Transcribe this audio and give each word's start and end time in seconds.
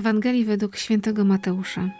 Ewangelii 0.00 0.44
według 0.44 0.76
świętego 0.76 1.24
Mateusza. 1.24 1.90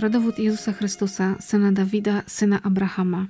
Rodowód 0.00 0.38
Jezusa 0.38 0.72
Chrystusa, 0.72 1.36
syna 1.40 1.72
Dawida, 1.72 2.22
syna 2.26 2.60
Abrahama. 2.62 3.26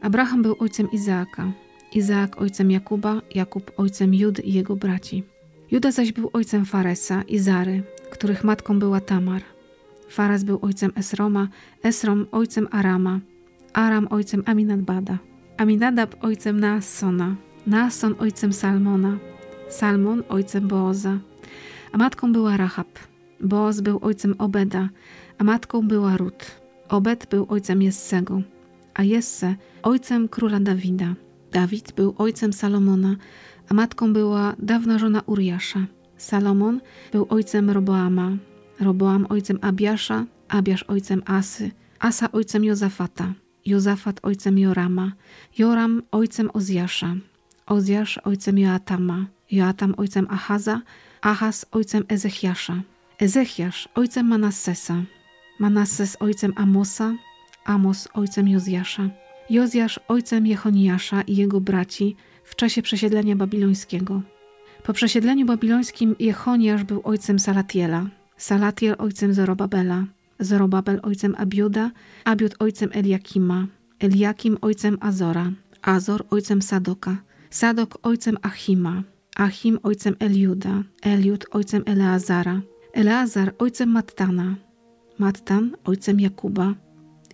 Abraham 0.00 0.42
był 0.42 0.56
ojcem 0.58 0.90
Izaaka, 0.90 1.52
Izaak 1.92 2.40
ojcem 2.40 2.70
Jakuba, 2.70 3.22
Jakub 3.34 3.72
ojcem 3.76 4.14
Judy 4.14 4.42
i 4.42 4.52
jego 4.52 4.76
braci. 4.76 5.24
Juda 5.70 5.92
zaś 5.92 6.12
był 6.12 6.30
ojcem 6.32 6.64
Faresa 6.64 7.22
i 7.22 7.38
Zary, 7.38 7.82
których 8.10 8.44
matką 8.44 8.78
była 8.78 9.00
Tamar. 9.00 9.42
Fares 10.08 10.44
był 10.44 10.58
ojcem 10.62 10.92
Esroma, 10.96 11.48
Esrom 11.82 12.26
ojcem 12.32 12.68
Arama, 12.70 13.20
Aram 13.72 14.06
ojcem 14.10 14.42
Aminadbada, 14.46 15.18
Aminadab 15.56 16.24
ojcem 16.24 16.60
Naassona, 16.60 17.36
Naasson 17.66 18.14
ojcem 18.18 18.52
Salmona, 18.52 19.18
Salmon 19.68 20.22
ojcem 20.28 20.68
Booza, 20.68 21.18
a 21.92 21.98
matką 21.98 22.32
była 22.32 22.56
Rahab. 22.56 22.88
Booz 23.40 23.80
był 23.80 23.98
ojcem 24.02 24.34
Obeda, 24.38 24.88
a 25.38 25.44
matką 25.44 25.88
była 25.88 26.16
Rut. 26.16 26.60
Obed 26.88 27.26
był 27.30 27.46
ojcem 27.48 27.82
Jessego, 27.82 28.42
a 28.94 29.02
Jesse 29.02 29.54
ojcem 29.82 30.28
króla 30.28 30.60
Dawida. 30.60 31.14
Dawid 31.52 31.92
był 31.92 32.14
ojcem 32.18 32.52
Salomona, 32.52 33.16
a 33.68 33.74
matką 33.74 34.12
była 34.12 34.54
dawna 34.58 34.98
żona 34.98 35.22
Uriasza. 35.26 35.86
Salomon 36.16 36.80
był 37.12 37.26
ojcem 37.28 37.70
Roboama, 37.70 38.36
Roboam 38.80 39.26
ojcem 39.28 39.58
Abiasza, 39.62 40.26
Abiasz 40.48 40.82
ojcem 40.82 41.22
Asy, 41.26 41.70
Asa 41.98 42.32
ojcem 42.32 42.64
Jozafata, 42.64 43.34
Jozafat 43.66 44.20
ojcem 44.22 44.58
Jorama, 44.58 45.12
Joram 45.58 46.02
ojcem 46.12 46.50
Ozjasza, 46.52 47.16
Ozjasz 47.66 48.18
ojcem 48.24 48.58
Joatama, 48.58 49.26
Joatam 49.50 49.94
ojcem 49.96 50.26
Ahaza, 50.30 50.82
Ahaz 51.22 51.66
ojcem 51.70 52.04
Ezechiasza, 52.08 52.82
Ezechiasz 53.18 53.88
ojcem 53.94 54.26
Manassesa, 54.26 55.02
Manasses 55.58 56.16
ojcem 56.20 56.52
Amosa, 56.56 57.14
Amos 57.64 58.08
ojcem 58.14 58.48
Jozjasza, 58.48 59.10
Jozjasz 59.50 60.00
ojcem 60.08 60.46
Jechoniasza 60.46 61.22
i 61.22 61.36
jego 61.36 61.60
braci 61.60 62.16
w 62.44 62.56
czasie 62.56 62.82
przesiedlenia 62.82 63.36
babilońskiego. 63.36 64.22
Po 64.82 64.92
przesiedleniu 64.92 65.46
babilońskim 65.46 66.16
Jechoniasz 66.18 66.84
był 66.84 67.00
ojcem 67.04 67.38
Salatiela, 67.38 68.06
Salatiel 68.36 68.94
ojcem 68.98 69.34
Zorobabela, 69.34 70.04
Zorobabel 70.38 71.00
ojcem 71.02 71.34
Abiuda, 71.38 71.90
Abiud 72.24 72.54
ojcem 72.58 72.90
Eliakima, 72.92 73.66
Eliakim 73.98 74.58
ojcem 74.60 74.98
Azora, 75.00 75.52
Azor 75.82 76.24
ojcem 76.30 76.62
Sadoka, 76.62 77.16
Sadok 77.50 77.98
ojcem 78.02 78.36
Achima, 78.42 79.02
Achim 79.36 79.78
ojcem 79.82 80.16
Eliuda, 80.18 80.84
Eliud 81.02 81.46
ojcem 81.50 81.82
Eleazara, 81.86 82.60
Eleazar 82.92 83.54
ojcem 83.58 83.88
Mattana, 83.88 84.56
Mattan 85.18 85.76
ojcem 85.84 86.20
Jakuba, 86.20 86.74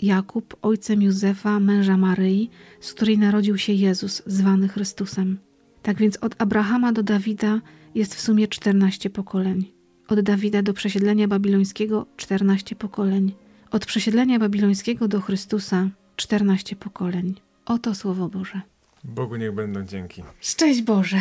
Jakub 0.03 0.57
ojcem 0.63 1.03
Józefa, 1.03 1.61
męża 1.61 1.97
Maryi, 1.97 2.51
z 2.81 2.93
której 2.93 3.19
narodził 3.19 3.59
się 3.59 3.73
Jezus, 3.73 4.23
zwany 4.27 4.69
Chrystusem. 4.69 5.39
Tak 5.83 5.99
więc 5.99 6.17
od 6.17 6.43
Abrahama 6.43 6.93
do 6.93 7.03
Dawida 7.03 7.61
jest 7.95 8.15
w 8.15 8.21
sumie 8.21 8.49
14 8.49 9.11
pokoleń. 9.11 9.73
Od 10.09 10.21
Dawida 10.21 10.63
do 10.63 10.75
przesiedlenia 10.75 11.29
babilońskiego 11.29 12.07
14 12.17 12.77
pokoleń. 12.77 13.33
Od 13.71 13.87
przesiedlenia 13.87 14.39
babilońskiego 14.39 15.09
do 15.09 15.21
Chrystusa 15.21 15.91
14 16.17 16.77
pokoleń. 16.77 17.35
Oto 17.67 17.95
Słowo 17.95 18.29
Boże. 18.29 18.76
Bogu 19.07 19.37
niech 19.37 19.53
będą 19.53 19.85
dzięki. 19.85 20.23
Szczęść 20.41 20.83
Boże, 20.83 21.17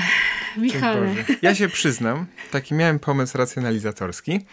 Michale. 0.57 1.07
Boże. 1.07 1.23
Ja 1.41 1.55
się 1.55 1.67
przyznam, 1.67 2.25
taki 2.51 2.73
miałem 2.73 2.99
pomysł 2.99 3.37
racjonalizatorski, 3.37 4.45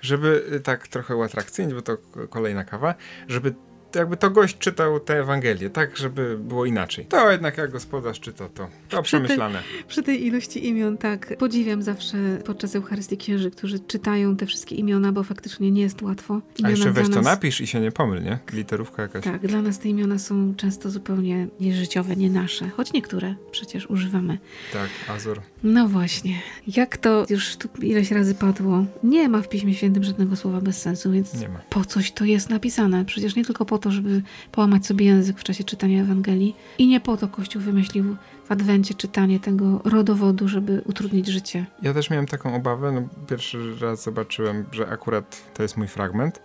żeby 0.00 0.44
y, 0.52 0.60
tak 0.60 0.88
trochę 0.88 1.16
uatrakcyjnić, 1.16 1.74
bo 1.74 1.82
to 1.82 1.96
kolejna 2.30 2.64
kawa, 2.64 2.94
żeby 3.28 3.54
jakby 3.94 4.16
to 4.16 4.30
gość 4.30 4.58
czytał 4.58 5.00
tę 5.00 5.20
Ewangelię, 5.20 5.70
tak, 5.70 5.96
żeby 5.96 6.38
było 6.38 6.66
inaczej. 6.66 7.06
To 7.06 7.30
jednak 7.30 7.58
jak 7.58 7.70
gospodarz 7.70 8.20
czyta, 8.20 8.48
to, 8.48 8.68
to 8.88 9.02
przy 9.02 9.16
przemyślane. 9.16 9.58
Tej, 9.58 9.84
przy 9.84 10.02
tej 10.02 10.26
ilości 10.26 10.68
imion, 10.68 10.98
tak. 10.98 11.36
Podziwiam 11.38 11.82
zawsze 11.82 12.16
podczas 12.44 12.76
Eucharystii 12.76 13.16
księży, 13.16 13.50
którzy 13.50 13.78
czytają 13.78 14.36
te 14.36 14.46
wszystkie 14.46 14.74
imiona, 14.74 15.12
bo 15.12 15.22
faktycznie 15.22 15.70
nie 15.70 15.82
jest 15.82 16.02
łatwo. 16.02 16.34
Imiona 16.34 16.68
A 16.68 16.70
jeszcze 16.70 16.92
weź 16.92 17.08
nas... 17.08 17.16
to 17.16 17.22
napisz 17.22 17.60
i 17.60 17.66
się 17.66 17.80
nie 17.80 17.92
pomyl, 17.92 18.22
nie? 18.22 18.38
Literówka 18.52 19.02
jakaś. 19.02 19.24
Tak, 19.24 19.46
dla 19.46 19.62
nas 19.62 19.78
te 19.78 19.88
imiona 19.88 20.18
są 20.18 20.54
często 20.56 20.90
zupełnie 20.90 21.48
nieżyciowe, 21.60 22.16
nie 22.16 22.30
nasze, 22.30 22.68
choć 22.68 22.92
niektóre 22.92 23.34
przecież 23.50 23.90
używamy. 23.90 24.38
Tak, 24.72 24.88
Azor. 25.16 25.40
No 25.62 25.88
właśnie. 25.88 26.42
Jak 26.66 26.96
to 26.96 27.26
już 27.30 27.56
tu 27.56 27.68
ileś 27.82 28.10
razy 28.10 28.34
padło, 28.34 28.84
nie 29.02 29.28
ma 29.28 29.42
w 29.42 29.48
Piśmie 29.48 29.74
Świętym 29.74 30.04
żadnego 30.04 30.36
słowa 30.36 30.60
bez 30.60 30.82
sensu, 30.82 31.12
więc 31.12 31.32
po 31.70 31.84
coś 31.84 32.12
to 32.12 32.24
jest 32.24 32.50
napisane. 32.50 33.04
Przecież 33.04 33.36
nie 33.36 33.44
tylko 33.44 33.64
po 33.64 33.78
to, 33.84 33.90
żeby 33.90 34.22
połamać 34.52 34.86
sobie 34.86 35.06
język 35.06 35.38
w 35.38 35.44
czasie 35.44 35.64
czytania 35.64 36.02
Ewangelii. 36.02 36.56
I 36.78 36.86
nie 36.86 37.00
po 37.00 37.16
to 37.16 37.28
Kościół 37.28 37.62
wymyślił 37.62 38.16
w 38.44 38.52
Adwencie 38.52 38.94
czytanie 38.94 39.40
tego 39.40 39.80
rodowodu, 39.84 40.48
żeby 40.48 40.82
utrudnić 40.86 41.26
życie. 41.26 41.66
Ja 41.82 41.94
też 41.94 42.10
miałem 42.10 42.26
taką 42.26 42.54
obawę. 42.54 42.92
No, 42.92 43.08
pierwszy 43.28 43.58
raz 43.80 44.02
zobaczyłem, 44.02 44.64
że 44.72 44.88
akurat 44.88 45.54
to 45.54 45.62
jest 45.62 45.76
mój 45.76 45.88
fragment. 45.88 46.40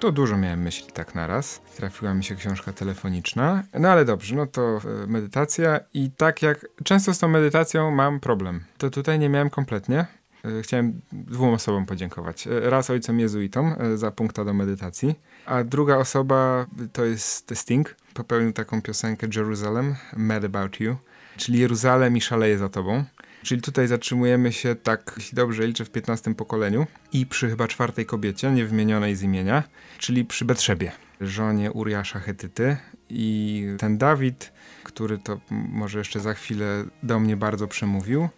To 0.00 0.12
dużo 0.12 0.36
miałem 0.36 0.62
myśli 0.62 0.86
tak 0.92 1.14
naraz. 1.14 1.60
Trafiła 1.76 2.14
mi 2.14 2.24
się 2.24 2.34
książka 2.34 2.72
telefoniczna. 2.72 3.62
No 3.80 3.88
ale 3.88 4.04
dobrze, 4.04 4.36
no 4.36 4.46
to 4.46 4.62
e, 4.62 5.06
medytacja 5.06 5.80
i 5.94 6.10
tak 6.10 6.42
jak 6.42 6.66
często 6.84 7.14
z 7.14 7.18
tą 7.18 7.28
medytacją 7.28 7.90
mam 7.90 8.20
problem. 8.20 8.64
To 8.78 8.90
tutaj 8.90 9.18
nie 9.18 9.28
miałem 9.28 9.50
kompletnie. 9.50 10.06
E, 10.44 10.62
chciałem 10.62 11.00
dwóm 11.12 11.54
osobom 11.54 11.86
podziękować. 11.86 12.46
E, 12.46 12.70
raz 12.70 12.90
ojcom 12.90 13.20
jezuitom 13.20 13.74
za 13.94 14.10
punkta 14.10 14.44
do 14.44 14.54
medytacji, 14.54 15.14
a 15.46 15.64
druga 15.64 15.96
osoba 15.96 16.66
to 16.92 17.04
jest 17.04 17.54
Sting. 17.54 17.94
Popełnił 18.14 18.52
taką 18.52 18.82
piosenkę 18.82 19.26
Jerusalem, 19.36 19.94
Mad 20.16 20.44
About 20.44 20.80
You, 20.80 20.96
czyli 21.36 21.58
Jeruzalem 21.58 22.16
i 22.16 22.20
szaleje 22.20 22.58
za 22.58 22.68
tobą. 22.68 23.04
Czyli 23.42 23.62
tutaj 23.62 23.88
zatrzymujemy 23.88 24.52
się, 24.52 24.74
tak 24.74 25.14
jeśli 25.16 25.36
dobrze 25.36 25.66
liczę, 25.66 25.84
w 25.84 25.90
15 25.90 26.34
pokoleniu 26.34 26.86
i 27.12 27.26
przy 27.26 27.48
chyba 27.50 27.68
czwartej 27.68 28.06
kobiecie, 28.06 28.50
nie 28.50 28.64
wymienionej 28.64 29.16
z 29.16 29.22
imienia, 29.22 29.62
czyli 29.98 30.24
przy 30.24 30.44
Betrzebie, 30.44 30.92
żonie 31.20 31.72
Uriasza 31.72 32.18
Hetyty. 32.18 32.76
I 33.08 33.66
ten 33.78 33.98
Dawid, 33.98 34.52
który 34.84 35.18
to 35.18 35.40
może 35.50 35.98
jeszcze 35.98 36.20
za 36.20 36.34
chwilę 36.34 36.84
do 37.02 37.20
mnie 37.20 37.36
bardzo 37.36 37.68
przemówił. 37.68 38.28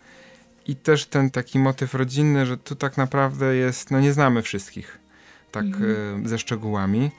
I 0.68 0.76
też 0.76 1.06
ten 1.06 1.30
taki 1.30 1.58
motyw 1.58 1.94
rodzinny, 1.94 2.46
że 2.46 2.56
tu 2.56 2.74
tak 2.74 2.96
naprawdę 2.96 3.56
jest, 3.56 3.90
no 3.90 4.00
nie 4.00 4.12
znamy 4.12 4.42
wszystkich 4.42 4.98
tak 5.52 5.64
mhm. 5.64 6.28
ze 6.28 6.38
szczegółami. 6.38 7.10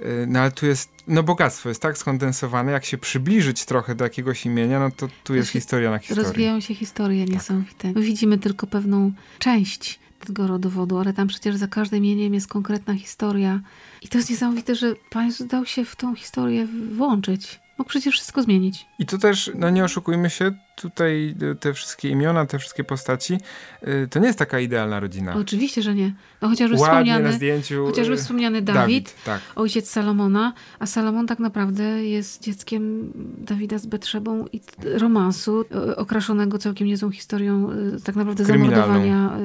E, 0.00 0.26
no 0.26 0.40
ale 0.40 0.50
tu 0.50 0.66
jest, 0.66 0.90
no 1.06 1.22
bogactwo 1.22 1.68
jest 1.68 1.82
tak 1.82 1.98
skondensowane, 1.98 2.72
jak 2.72 2.84
się 2.84 2.98
przybliżyć 2.98 3.64
trochę 3.64 3.94
do 3.94 4.04
jakiegoś 4.04 4.46
imienia, 4.46 4.80
no 4.80 4.90
to 4.90 5.08
tu 5.24 5.34
jest 5.34 5.50
historia 5.50 5.90
na 5.90 5.98
historii. 5.98 6.24
Rozwijają 6.24 6.60
się 6.60 6.74
historie 6.74 7.24
tak. 7.24 7.34
niesamowite. 7.34 7.94
Tak. 7.94 8.02
Widzimy 8.02 8.38
tylko 8.38 8.66
pewną 8.66 9.12
część 9.38 9.98
tego 10.26 10.46
rodowodu, 10.46 10.98
ale 10.98 11.12
tam 11.12 11.28
przecież 11.28 11.56
za 11.56 11.66
każdym 11.66 12.04
imieniem 12.04 12.34
jest 12.34 12.48
konkretna 12.48 12.94
historia. 12.94 13.60
I 14.02 14.08
to 14.08 14.18
jest 14.18 14.30
niesamowite, 14.30 14.74
że 14.74 14.94
Jezus 15.14 15.46
dał 15.46 15.66
się 15.66 15.84
w 15.84 15.96
tą 15.96 16.14
historię 16.14 16.68
włączyć. 16.92 17.60
Mógł 17.78 17.88
przecież 17.88 18.14
wszystko 18.14 18.42
zmienić. 18.42 18.86
I 18.98 19.06
tu 19.06 19.18
też, 19.18 19.50
no 19.54 19.70
nie 19.70 19.84
oszukujmy 19.84 20.30
się, 20.30 20.52
tutaj 20.76 21.34
y, 21.42 21.54
te 21.54 21.74
wszystkie 21.74 22.08
imiona, 22.08 22.46
te 22.46 22.58
wszystkie 22.58 22.84
postaci, 22.84 23.38
y, 23.88 24.08
to 24.10 24.18
nie 24.18 24.26
jest 24.26 24.38
taka 24.38 24.60
idealna 24.60 25.00
rodzina. 25.00 25.34
Oczywiście, 25.34 25.82
że 25.82 25.94
nie. 25.94 26.14
No 26.42 26.48
chociażby 26.48 26.76
Ładnie 26.76 27.12
wspomniany, 27.12 27.32
zdjęciu, 27.32 27.86
chociażby 27.86 28.14
y, 28.14 28.16
wspomniany 28.16 28.62
Dawid, 28.62 28.80
Dawid 28.80 29.24
tak. 29.24 29.40
ojciec 29.56 29.90
Salomona, 29.90 30.52
a 30.78 30.86
Salomon 30.86 31.26
tak 31.26 31.38
naprawdę 31.38 32.04
jest 32.04 32.42
dzieckiem 32.42 33.12
Dawida 33.38 33.78
z 33.78 33.86
Betrzebą 33.86 34.46
i 34.52 34.60
romansu 34.84 35.64
okraszonego 35.96 36.58
całkiem 36.58 36.86
niezłą 36.86 37.10
historią 37.10 37.70
tak 38.04 38.16
naprawdę 38.16 38.44
zamordowania. 38.44 39.38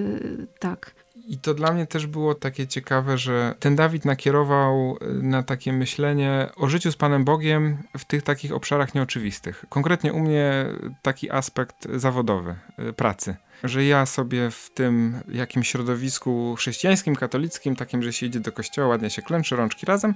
Tak. 0.59 0.95
I 1.31 1.37
to 1.37 1.53
dla 1.53 1.73
mnie 1.73 1.87
też 1.87 2.07
było 2.07 2.35
takie 2.35 2.67
ciekawe, 2.67 3.17
że 3.17 3.55
ten 3.59 3.75
Dawid 3.75 4.05
nakierował 4.05 4.97
y, 5.01 5.23
na 5.23 5.43
takie 5.43 5.73
myślenie 5.73 6.49
o 6.55 6.67
życiu 6.67 6.91
z 6.91 6.95
Panem 6.95 7.25
Bogiem 7.25 7.77
w 7.97 8.05
tych 8.05 8.23
takich 8.23 8.53
obszarach 8.53 8.95
nieoczywistych. 8.95 9.65
Konkretnie 9.69 10.13
u 10.13 10.19
mnie 10.19 10.65
taki 11.01 11.31
aspekt 11.31 11.87
zawodowy, 11.95 12.55
y, 12.89 12.93
pracy. 12.93 13.35
Że 13.63 13.85
ja 13.85 14.05
sobie 14.05 14.51
w 14.51 14.69
tym 14.73 15.19
jakimś 15.27 15.69
środowisku 15.69 16.55
chrześcijańskim, 16.57 17.15
katolickim, 17.15 17.75
takim, 17.75 18.03
że 18.03 18.13
się 18.13 18.25
idzie 18.25 18.39
do 18.39 18.51
kościoła, 18.51 18.87
ładnie 18.87 19.09
się 19.09 19.21
klęczy, 19.21 19.55
rączki 19.55 19.85
razem 19.85 20.13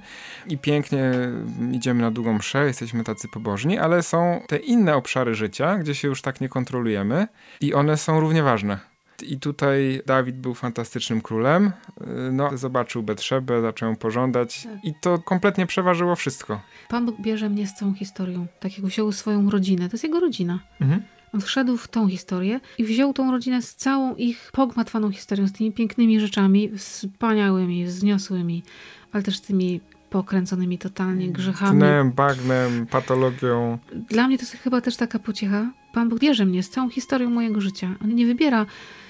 i 0.48 0.58
pięknie 0.58 1.12
idziemy 1.72 2.02
na 2.02 2.12
długą 2.12 2.34
mszę, 2.34 2.66
jesteśmy 2.66 3.04
tacy 3.04 3.28
pobożni, 3.28 3.80
ale 3.80 4.04
są 4.04 4.42
te 4.48 4.58
inne 4.58 4.96
obszary 4.96 5.36
życia, 5.36 5.78
gdzie 5.78 5.96
się 5.96 6.08
już 6.08 6.22
tak 6.22 6.42
nie 6.42 6.50
kontrolujemy 6.50 7.28
i 7.62 7.74
one 7.74 7.98
są 7.98 8.20
równie 8.20 8.44
ważne 8.44 8.95
i 9.24 9.40
tutaj 9.40 10.02
Dawid 10.06 10.36
był 10.36 10.54
fantastycznym 10.54 11.22
królem. 11.22 11.72
No, 12.32 12.58
zobaczył 12.58 13.04
Betrzebę, 13.04 13.62
zaczął 13.62 13.90
ją 13.90 13.96
pożądać 13.96 14.64
tak. 14.64 14.86
i 14.86 14.94
to 15.02 15.18
kompletnie 15.18 15.66
przeważyło 15.66 16.16
wszystko. 16.16 16.62
Pan 16.90 17.06
Bóg 17.06 17.22
bierze 17.22 17.50
mnie 17.50 17.68
z 17.68 17.74
całą 17.74 17.94
historią. 17.94 18.48
Tak 18.60 18.78
jak 18.78 18.88
wziął 18.88 19.12
swoją 19.12 19.50
rodzinę. 19.50 19.90
To 19.90 19.94
jest 19.94 20.04
jego 20.04 20.20
rodzina. 20.20 20.60
Mhm. 20.82 21.02
On 21.34 21.42
wszedł 21.42 21.78
w 21.78 21.88
tą 21.88 22.08
historię 22.08 22.60
i 22.78 22.84
wziął 22.84 23.14
tą 23.14 23.32
rodzinę 23.32 23.62
z 23.62 23.76
całą 23.76 24.16
ich 24.16 24.50
pogmatwaną 24.54 25.12
historią, 25.12 25.48
z 25.48 25.54
tymi 25.54 25.72
pięknymi 25.72 26.20
rzeczami, 26.20 26.72
wspaniałymi, 26.78 27.86
wzniosłymi, 27.86 28.64
ale 29.12 29.24
też 29.24 29.40
tymi 29.40 29.82
pokręconymi 30.10 30.78
totalnie 30.78 31.32
grzechami. 31.32 31.80
Tnem, 31.80 32.12
bagnem, 32.12 32.88
patologią. 32.88 33.78
Dla 34.10 34.28
mnie 34.28 34.38
to 34.38 34.44
jest 34.44 34.54
chyba 34.54 34.82
też 34.82 34.96
taka 34.96 35.20
pociecha. 35.20 35.72
Pan 35.96 36.10
Bóg 36.10 36.20
bierze 36.20 36.46
mnie 36.46 36.64
z 36.64 36.70
całą 36.70 36.90
historią 36.90 37.30
mojego 37.30 37.62
życia. 37.62 37.96
On 38.04 38.16
nie 38.16 38.26
wybiera 38.26 38.66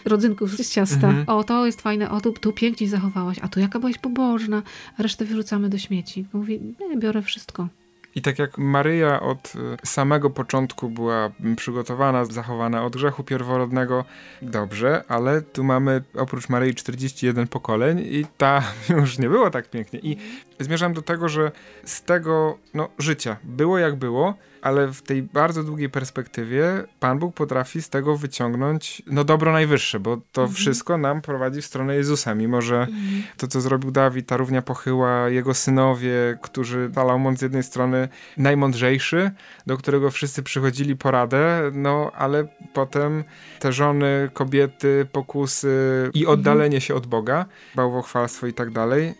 rodzynków 0.05 0.51
z 0.51 0.69
ciasta. 0.69 1.07
Mhm. 1.07 1.29
O, 1.29 1.43
to 1.43 1.65
jest 1.65 1.81
fajne, 1.81 2.11
o, 2.11 2.21
tu, 2.21 2.33
tu 2.33 2.53
pięknie 2.53 2.89
zachowałaś, 2.89 3.39
a 3.41 3.47
tu 3.47 3.59
jaka 3.59 3.79
byłaś 3.79 3.97
pobożna, 3.97 4.63
a 4.97 5.03
resztę 5.03 5.25
wyrzucamy 5.25 5.69
do 5.69 5.77
śmieci. 5.77 6.25
Mówi, 6.33 6.61
nie, 6.89 6.97
biorę 6.97 7.21
wszystko. 7.21 7.67
I 8.15 8.21
tak 8.21 8.39
jak 8.39 8.57
Maryja 8.57 9.21
od 9.21 9.53
y, 9.55 9.87
samego 9.87 10.29
początku 10.29 10.89
była 10.89 11.31
przygotowana, 11.55 12.25
zachowana 12.25 12.85
od 12.85 12.95
grzechu 12.95 13.23
pierworodnego, 13.23 14.05
dobrze, 14.41 15.03
ale 15.07 15.41
tu 15.41 15.63
mamy 15.63 16.03
oprócz 16.17 16.49
Maryi 16.49 16.75
41 16.75 17.47
pokoleń 17.47 17.99
i 17.99 18.25
ta 18.37 18.63
już 18.99 19.19
nie 19.19 19.29
było 19.29 19.49
tak 19.49 19.69
pięknie. 19.69 19.99
I 19.99 20.17
zmierzam 20.59 20.93
do 20.93 21.01
tego, 21.01 21.29
że 21.29 21.51
z 21.85 22.01
tego 22.03 22.57
no, 22.73 22.89
życia 22.99 23.37
było 23.43 23.77
jak 23.77 23.95
było, 23.95 24.33
ale 24.65 24.87
w 24.87 25.01
tej 25.01 25.23
bardzo 25.23 25.63
długiej 25.63 25.89
perspektywie 25.89 26.83
Pan 26.99 27.19
Bóg 27.19 27.35
potrafi 27.35 27.81
z 27.81 27.89
tego 27.89 28.17
wyciągnąć 28.17 29.01
no 29.07 29.23
dobro 29.23 29.51
najwyższe, 29.51 29.99
bo 29.99 30.17
to 30.31 30.41
mhm. 30.41 30.55
wszystko 30.55 30.97
nam 30.97 31.21
prowadzi 31.21 31.61
w 31.61 31.65
stronę 31.65 31.95
Jezusa, 31.95 32.35
mimo 32.35 32.61
że 32.61 32.79
mhm. 32.79 33.23
to, 33.37 33.47
co 33.47 33.61
zrobił 33.61 33.91
Dawid, 33.91 34.27
ta 34.27 34.37
równia 34.37 34.61
pochyła, 34.61 35.29
jego 35.29 35.53
synowie, 35.53 36.37
którzy 36.41 36.91
Salomon 36.95 37.37
z 37.37 37.41
jednej 37.41 37.63
strony 37.63 38.09
najmądrzejszy, 38.37 39.31
do 39.67 39.77
którego 39.77 40.11
wszyscy 40.11 40.43
przychodzili 40.43 40.95
poradę, 40.95 41.71
no 41.73 42.11
ale 42.15 42.47
potem 42.73 43.23
te 43.59 43.73
żony, 43.73 44.29
kobiety, 44.33 45.07
pokusy 45.11 45.69
i 46.13 46.19
mhm. 46.19 46.39
oddalenie 46.39 46.81
się 46.81 46.95
od 46.95 47.07
Boga, 47.07 47.45
bałwochwalstwo 47.75 48.47
i 48.47 48.53
tak 48.53 48.71
dalej, 48.71 49.13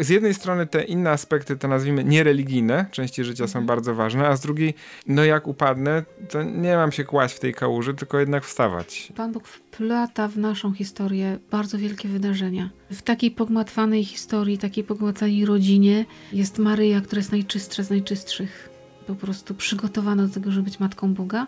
z 0.00 0.08
jednej 0.08 0.34
strony 0.34 0.66
te 0.66 0.82
inne 0.82 1.10
aspekty, 1.10 1.56
te 1.56 1.68
nazwijmy 1.68 2.04
niereligijne, 2.04 2.86
części 2.90 3.24
życia 3.24 3.46
są 3.46 3.58
mhm. 3.58 3.66
bardzo 3.66 3.94
ważne, 3.94 4.28
a 4.28 4.36
z 4.36 4.40
drugiej, 4.40 4.74
no 5.06 5.24
jak 5.24 5.46
upadnę, 5.46 6.02
to 6.28 6.42
nie 6.42 6.76
mam 6.76 6.92
się 6.92 7.04
kłaść 7.04 7.34
w 7.34 7.40
tej 7.40 7.54
kałuży, 7.54 7.94
tylko 7.94 8.18
jednak 8.18 8.44
wstawać. 8.44 9.12
Pan 9.16 9.32
Bóg 9.32 9.48
wplata 9.48 10.28
w 10.28 10.38
naszą 10.38 10.72
historię 10.72 11.38
bardzo 11.50 11.78
wielkie 11.78 12.08
wydarzenia. 12.08 12.70
W 12.90 13.02
takiej 13.02 13.30
pogmatwanej 13.30 14.04
historii, 14.04 14.58
takiej 14.58 14.84
pogmatwanej 14.84 15.46
rodzinie 15.46 16.04
jest 16.32 16.58
Maryja, 16.58 17.00
która 17.00 17.18
jest 17.20 17.32
najczystsza 17.32 17.82
z 17.82 17.90
najczystszych. 17.90 18.68
Po 19.06 19.14
prostu 19.14 19.54
przygotowana 19.54 20.26
do 20.26 20.34
tego, 20.34 20.50
żeby 20.50 20.64
być 20.64 20.80
Matką 20.80 21.14
Boga. 21.14 21.46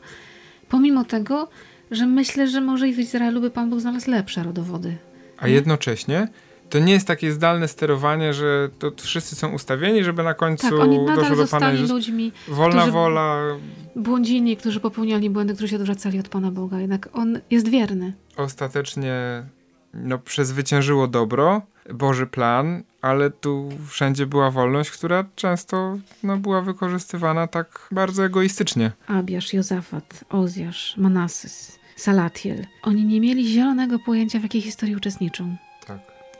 Pomimo 0.68 1.04
tego, 1.04 1.48
że 1.90 2.06
myślę, 2.06 2.48
że 2.48 2.60
może 2.60 2.88
i 2.88 2.94
w 2.94 2.98
Izraelu 2.98 3.40
by 3.40 3.50
Pan 3.50 3.70
Bóg 3.70 3.80
znalazł 3.80 4.10
lepsze 4.10 4.42
rodowody. 4.42 4.96
A 5.38 5.48
jednocześnie 5.48 6.28
to 6.70 6.78
nie 6.78 6.92
jest 6.92 7.06
takie 7.06 7.32
zdalne 7.32 7.68
sterowanie, 7.68 8.34
że 8.34 8.68
to 8.78 8.92
wszyscy 8.96 9.36
są 9.36 9.52
ustawieni, 9.52 10.04
żeby 10.04 10.22
na 10.22 10.34
końcu 10.34 10.70
tak, 10.70 10.78
oni 10.78 10.98
nadal 10.98 11.16
doszło 11.16 11.36
do 11.36 11.46
Pana 11.46 11.72
ludźmi, 11.72 12.32
Wolna 12.48 12.86
wola. 12.86 13.40
Błądzili, 13.96 14.56
którzy 14.56 14.80
popełniali 14.80 15.30
błędy, 15.30 15.54
którzy 15.54 15.68
się 15.68 15.76
odwracali 15.76 16.18
od 16.18 16.28
Pana 16.28 16.50
Boga. 16.50 16.80
Jednak 16.80 17.08
On 17.12 17.38
jest 17.50 17.68
wierny. 17.68 18.12
Ostatecznie 18.36 19.44
no, 19.94 20.18
przezwyciężyło 20.18 21.08
dobro, 21.08 21.62
Boży 21.94 22.26
plan, 22.26 22.82
ale 23.02 23.30
tu 23.30 23.68
wszędzie 23.88 24.26
była 24.26 24.50
wolność, 24.50 24.90
która 24.90 25.24
często 25.36 25.98
no, 26.22 26.36
była 26.36 26.62
wykorzystywana 26.62 27.46
tak 27.46 27.88
bardzo 27.90 28.24
egoistycznie. 28.24 28.92
Abiasz, 29.06 29.52
Jozafat, 29.54 30.24
Ozjasz, 30.30 30.94
Manasys, 30.96 31.78
Salatiel. 31.96 32.66
Oni 32.82 33.04
nie 33.04 33.20
mieli 33.20 33.48
zielonego 33.48 33.98
pojęcia, 33.98 34.38
w 34.38 34.42
jakiej 34.42 34.60
historii 34.62 34.96
uczestniczą 34.96 35.56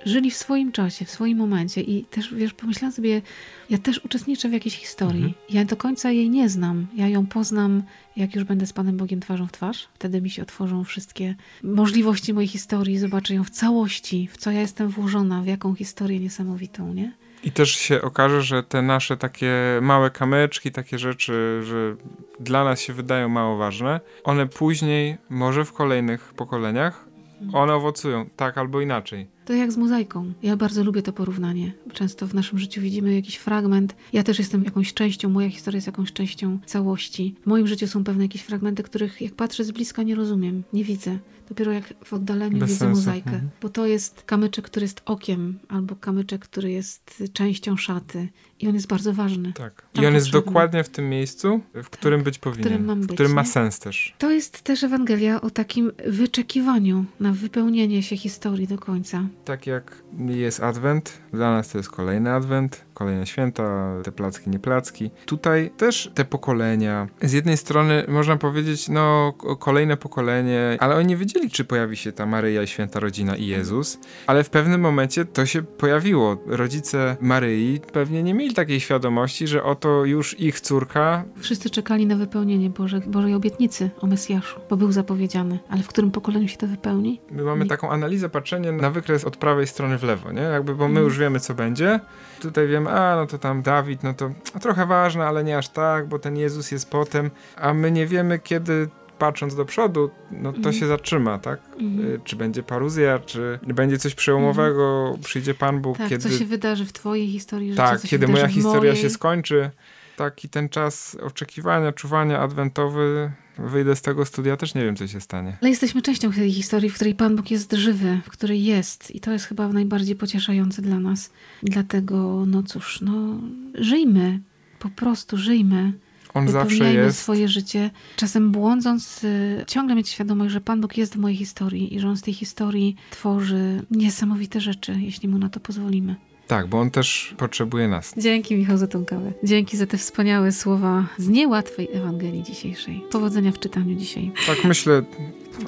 żyli 0.04 0.30
w 0.30 0.36
swoim 0.36 0.72
czasie, 0.72 1.04
w 1.04 1.10
swoim 1.10 1.38
momencie 1.38 1.80
i 1.80 2.04
też, 2.04 2.34
wiesz, 2.34 2.54
pomyślałam 2.54 2.92
sobie, 2.92 3.22
ja 3.70 3.78
też 3.78 4.04
uczestniczę 4.04 4.48
w 4.48 4.52
jakiejś 4.52 4.76
historii. 4.76 5.24
Mhm. 5.24 5.44
Ja 5.50 5.64
do 5.64 5.76
końca 5.76 6.10
jej 6.10 6.30
nie 6.30 6.48
znam. 6.48 6.86
Ja 6.96 7.08
ją 7.08 7.26
poznam, 7.26 7.82
jak 8.16 8.34
już 8.34 8.44
będę 8.44 8.66
z 8.66 8.72
Panem 8.72 8.96
Bogiem 8.96 9.20
twarzą 9.20 9.46
w 9.46 9.52
twarz. 9.52 9.88
Wtedy 9.94 10.20
mi 10.22 10.30
się 10.30 10.42
otworzą 10.42 10.84
wszystkie 10.84 11.34
możliwości 11.62 12.34
mojej 12.34 12.48
historii, 12.48 12.98
zobaczę 12.98 13.34
ją 13.34 13.44
w 13.44 13.50
całości, 13.50 14.28
w 14.32 14.36
co 14.36 14.50
ja 14.50 14.60
jestem 14.60 14.88
włożona, 14.88 15.42
w 15.42 15.46
jaką 15.46 15.74
historię 15.74 16.20
niesamowitą, 16.20 16.94
nie? 16.94 17.12
I 17.44 17.52
też 17.52 17.70
się 17.70 18.02
okaże, 18.02 18.42
że 18.42 18.62
te 18.62 18.82
nasze 18.82 19.16
takie 19.16 19.52
małe 19.82 20.10
kamyczki, 20.10 20.72
takie 20.72 20.98
rzeczy, 20.98 21.60
że 21.64 21.96
dla 22.40 22.64
nas 22.64 22.80
się 22.80 22.92
wydają 22.92 23.28
mało 23.28 23.56
ważne, 23.56 24.00
one 24.24 24.46
później, 24.46 25.18
może 25.30 25.64
w 25.64 25.72
kolejnych 25.72 26.34
pokoleniach, 26.34 27.08
one 27.52 27.74
owocują, 27.74 28.30
tak 28.36 28.58
albo 28.58 28.80
inaczej. 28.80 29.26
To 29.50 29.54
jak 29.54 29.72
z 29.72 29.76
mozaiką. 29.76 30.32
Ja 30.42 30.56
bardzo 30.56 30.84
lubię 30.84 31.02
to 31.02 31.12
porównanie. 31.12 31.72
Często 31.92 32.26
w 32.26 32.34
naszym 32.34 32.58
życiu 32.58 32.80
widzimy 32.80 33.14
jakiś 33.14 33.36
fragment. 33.36 33.96
Ja 34.12 34.22
też 34.22 34.38
jestem 34.38 34.64
jakąś 34.64 34.94
częścią, 34.94 35.28
moja 35.28 35.50
historia 35.50 35.76
jest 35.76 35.86
jakąś 35.86 36.12
częścią 36.12 36.58
całości. 36.66 37.34
W 37.42 37.46
moim 37.46 37.66
życiu 37.66 37.86
są 37.86 38.04
pewne 38.04 38.24
jakieś 38.24 38.42
fragmenty, 38.42 38.82
których 38.82 39.20
jak 39.20 39.34
patrzę 39.34 39.64
z 39.64 39.70
bliska 39.70 40.02
nie 40.02 40.14
rozumiem, 40.14 40.62
nie 40.72 40.84
widzę. 40.84 41.18
Dopiero 41.50 41.72
jak 41.72 41.84
w 42.04 42.12
oddaleniu 42.12 42.58
Bez 42.58 42.68
widzę 42.68 42.78
sensu. 42.78 42.96
mozaikę. 42.96 43.30
Mhm. 43.30 43.50
Bo 43.62 43.68
to 43.68 43.86
jest 43.86 44.22
kamyczek, 44.26 44.64
który 44.64 44.84
jest 44.84 45.02
okiem, 45.04 45.58
albo 45.68 45.96
kamyczek, 45.96 46.40
który 46.40 46.70
jest 46.70 47.22
częścią 47.32 47.76
szaty. 47.76 48.28
I 48.60 48.68
on 48.68 48.74
jest 48.74 48.86
bardzo 48.86 49.12
ważny. 49.12 49.52
Tak. 49.52 49.82
I 49.94 50.06
on 50.06 50.14
jest 50.14 50.30
dokładnie 50.30 50.84
w 50.84 50.88
tym 50.88 51.08
miejscu, 51.08 51.60
w 51.74 51.90
którym 51.90 52.20
tak, 52.20 52.24
być 52.24 52.38
powinien. 52.38 52.62
W 52.62 52.66
którym, 52.66 52.84
mam 52.84 53.00
być, 53.00 53.10
w 53.10 53.14
którym 53.14 53.32
ma 53.32 53.44
sens 53.44 53.78
też. 53.78 54.14
To 54.18 54.30
jest 54.30 54.62
też 54.62 54.84
Ewangelia 54.84 55.40
o 55.40 55.50
takim 55.50 55.92
wyczekiwaniu 56.06 57.04
na 57.20 57.32
wypełnienie 57.32 58.02
się 58.02 58.16
historii 58.16 58.66
do 58.66 58.78
końca. 58.78 59.22
Tak 59.44 59.66
jak 59.66 60.02
jest 60.28 60.62
Adwent, 60.62 61.18
dla 61.32 61.52
nas 61.52 61.68
to 61.68 61.78
jest 61.78 61.90
kolejny 61.90 62.32
Adwent, 62.32 62.84
kolejne 62.94 63.26
święta, 63.26 63.94
te 64.04 64.12
placki, 64.12 64.50
nie 64.50 64.58
placki. 64.58 65.10
Tutaj 65.26 65.70
też 65.76 66.10
te 66.14 66.24
pokolenia, 66.24 67.08
z 67.22 67.32
jednej 67.32 67.56
strony 67.56 68.04
można 68.08 68.36
powiedzieć, 68.36 68.88
no 68.88 69.32
kolejne 69.58 69.96
pokolenie, 69.96 70.76
ale 70.80 70.96
oni 70.96 71.06
nie 71.06 71.16
wiedzieli, 71.40 71.50
czy 71.50 71.64
pojawi 71.64 71.96
się 71.96 72.12
ta 72.12 72.26
Maryja, 72.26 72.66
święta 72.66 73.00
rodzina 73.00 73.36
i 73.36 73.46
Jezus, 73.46 73.98
ale 74.26 74.44
w 74.44 74.50
pewnym 74.50 74.80
momencie 74.80 75.24
to 75.24 75.46
się 75.46 75.62
pojawiło. 75.62 76.36
Rodzice 76.46 77.16
Maryi 77.20 77.80
pewnie 77.92 78.22
nie 78.22 78.34
mieli 78.34 78.54
takiej 78.54 78.80
świadomości, 78.80 79.46
że 79.46 79.62
oto 79.62 80.04
już 80.04 80.40
ich 80.40 80.60
córka. 80.60 81.24
Wszyscy 81.38 81.70
czekali 81.70 82.06
na 82.06 82.16
wypełnienie 82.16 82.70
Boże, 82.70 83.00
Bożej 83.00 83.34
obietnicy 83.34 83.90
o 84.00 84.06
Mesjaszu, 84.06 84.60
bo 84.70 84.76
był 84.76 84.92
zapowiedziany, 84.92 85.58
ale 85.70 85.82
w 85.82 85.88
którym 85.88 86.10
pokoleniu 86.10 86.48
się 86.48 86.56
to 86.56 86.66
wypełni? 86.66 87.20
My 87.30 87.42
mamy 87.42 87.64
nie. 87.64 87.70
taką 87.70 87.90
analizę, 87.90 88.28
patrzenie 88.28 88.72
na 88.72 88.90
wykres 88.90 89.24
od 89.24 89.36
prawej 89.36 89.66
strony 89.66 89.98
w 89.98 90.02
lewo, 90.02 90.32
nie? 90.32 90.42
Jakby, 90.42 90.74
bo 90.74 90.88
my 90.88 90.90
mm. 90.90 91.04
już 91.04 91.18
wiemy, 91.18 91.40
co 91.40 91.54
będzie. 91.54 92.00
Tutaj 92.40 92.68
wiemy, 92.68 92.90
a 92.90 93.16
no 93.16 93.26
to 93.26 93.38
tam 93.38 93.62
Dawid, 93.62 94.02
no 94.02 94.14
to 94.14 94.30
trochę 94.60 94.86
ważne, 94.86 95.26
ale 95.26 95.44
nie 95.44 95.58
aż 95.58 95.68
tak, 95.68 96.08
bo 96.08 96.18
ten 96.18 96.36
Jezus 96.36 96.70
jest 96.70 96.90
potem, 96.90 97.30
a 97.56 97.74
my 97.74 97.90
nie 97.90 98.06
wiemy, 98.06 98.38
kiedy 98.38 98.88
patrząc 99.20 99.54
do 99.54 99.64
przodu, 99.64 100.10
no 100.30 100.52
to 100.52 100.58
mm. 100.58 100.72
się 100.72 100.86
zatrzyma, 100.86 101.38
tak? 101.38 101.60
Mm. 101.78 102.20
Czy 102.24 102.36
będzie 102.36 102.62
paruzja, 102.62 103.18
czy 103.18 103.58
będzie 103.62 103.98
coś 103.98 104.14
przełomowego, 104.14 105.08
mm. 105.08 105.22
przyjdzie 105.22 105.54
Pan 105.54 105.80
Bóg, 105.80 105.98
tak, 105.98 106.08
kiedy... 106.08 106.30
co 106.30 106.38
się 106.38 106.44
wydarzy 106.44 106.86
w 106.86 106.92
twojej 106.92 107.28
historii 107.28 107.70
życia, 107.70 107.82
Tak, 107.82 108.02
kiedy 108.02 108.28
moja 108.28 108.48
historia 108.48 108.96
się 108.96 109.10
skończy. 109.10 109.70
Taki 110.16 110.48
ten 110.48 110.68
czas 110.68 111.16
oczekiwania, 111.22 111.92
czuwania 111.92 112.38
adwentowy 112.38 113.32
wyjdę 113.58 113.96
z 113.96 114.02
tego 114.02 114.24
studia, 114.24 114.56
też 114.56 114.74
nie 114.74 114.84
wiem, 114.84 114.96
co 114.96 115.06
się 115.06 115.20
stanie. 115.20 115.56
Ale 115.60 115.70
jesteśmy 115.70 116.02
częścią 116.02 116.32
tej 116.32 116.52
historii, 116.52 116.90
w 116.90 116.94
której 116.94 117.14
Pan 117.14 117.36
Bóg 117.36 117.50
jest 117.50 117.72
żywy, 117.72 118.20
w 118.24 118.30
której 118.30 118.64
jest. 118.64 119.14
I 119.14 119.20
to 119.20 119.32
jest 119.32 119.44
chyba 119.44 119.68
najbardziej 119.68 120.16
pocieszające 120.16 120.82
dla 120.82 121.00
nas. 121.00 121.30
Dlatego, 121.62 122.44
no 122.46 122.62
cóż, 122.62 123.00
no 123.00 123.40
żyjmy. 123.74 124.40
Po 124.78 124.88
prostu 124.88 125.36
żyjmy. 125.36 125.92
On 126.34 126.48
zawsze 126.48 126.94
jest. 126.94 127.18
swoje 127.18 127.48
życie. 127.48 127.90
Czasem 128.16 128.50
błądząc, 128.50 129.24
y, 129.24 129.64
ciągle 129.66 129.94
mieć 129.94 130.08
świadomość, 130.08 130.52
że 130.52 130.60
Pan 130.60 130.80
Bóg 130.80 130.96
jest 130.96 131.14
w 131.14 131.18
mojej 131.18 131.36
historii 131.36 131.94
i 131.94 132.00
że 132.00 132.08
On 132.08 132.16
z 132.16 132.22
tej 132.22 132.34
historii 132.34 132.96
tworzy 133.10 133.82
niesamowite 133.90 134.60
rzeczy, 134.60 134.96
jeśli 135.00 135.28
Mu 135.28 135.38
na 135.38 135.48
to 135.48 135.60
pozwolimy. 135.60 136.16
Tak, 136.46 136.66
bo 136.66 136.80
on 136.80 136.90
też 136.90 137.34
potrzebuje 137.38 137.88
nas. 137.88 138.14
Dzięki 138.16 138.56
Michał 138.56 138.78
za 138.78 138.86
tą 138.86 139.04
kawę. 139.04 139.32
Dzięki 139.44 139.76
za 139.76 139.86
te 139.86 139.98
wspaniałe 139.98 140.52
słowa 140.52 141.04
z 141.18 141.28
niełatwej 141.28 141.88
Ewangelii 141.92 142.42
dzisiejszej. 142.42 143.02
Powodzenia 143.10 143.52
w 143.52 143.58
czytaniu 143.58 143.94
dzisiaj. 143.94 144.32
Tak 144.46 144.64
myślę, 144.64 145.02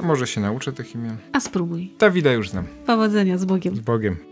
może 0.02 0.26
się 0.26 0.40
nauczę 0.40 0.72
tych 0.72 0.94
imion. 0.94 1.16
A 1.32 1.40
spróbuj. 1.40 1.94
Dawida 1.98 2.32
już 2.32 2.50
znam. 2.50 2.66
Powodzenia 2.86 3.38
z 3.38 3.44
Bogiem. 3.44 3.76
Z 3.76 3.80
Bogiem. 3.80 4.31